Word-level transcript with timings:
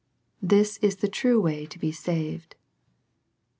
This 0.41 0.77
is 0.79 0.95
the 0.95 1.07
true 1.07 1.39
way 1.39 1.67
to 1.67 1.77
be 1.77 1.91
saved. 1.91 2.55